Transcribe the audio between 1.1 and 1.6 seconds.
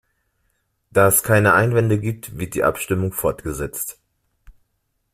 keine